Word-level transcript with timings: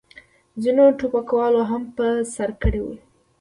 ځینو 0.61 0.85
ټوپکوالو 0.99 1.61
هم 1.71 1.83
په 1.97 2.05
سر 2.33 2.49
کړې 2.61 2.81
وې. 2.85 2.97